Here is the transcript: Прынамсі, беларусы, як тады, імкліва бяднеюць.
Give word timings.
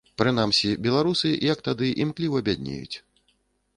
Прынамсі, 0.19 0.69
беларусы, 0.87 1.29
як 1.53 1.61
тады, 1.67 1.91
імкліва 2.07 2.43
бяднеюць. 2.51 2.95